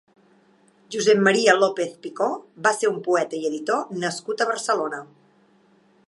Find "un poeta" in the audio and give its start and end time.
2.93-3.41